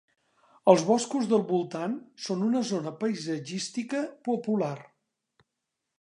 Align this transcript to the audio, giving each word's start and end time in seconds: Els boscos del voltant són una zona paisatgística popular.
Els 0.71 0.85
boscos 0.87 1.27
del 1.33 1.43
voltant 1.51 1.93
són 2.29 2.41
una 2.47 2.63
zona 2.71 2.95
paisatgística 3.03 4.03
popular. 4.31 4.75